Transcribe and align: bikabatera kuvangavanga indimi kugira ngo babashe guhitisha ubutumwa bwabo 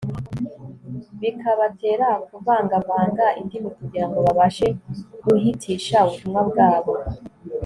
bikabatera 1.21 2.09
kuvangavanga 2.29 3.25
indimi 3.39 3.69
kugira 3.77 4.05
ngo 4.07 4.19
babashe 4.25 4.67
guhitisha 5.23 5.97
ubutumwa 6.07 6.41
bwabo 6.49 6.93